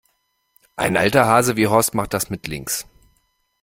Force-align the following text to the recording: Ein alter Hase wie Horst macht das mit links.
Ein 0.77 0.97
alter 0.97 1.27
Hase 1.27 1.57
wie 1.57 1.67
Horst 1.67 1.93
macht 1.93 2.15
das 2.15 2.31
mit 2.31 2.47
links. 2.47 2.87